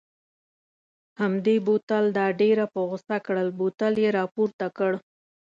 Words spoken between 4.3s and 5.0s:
پورته کړ.